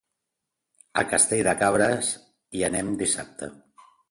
[1.01, 2.09] A Castell de Cabres
[2.61, 3.53] hi anem dissabte.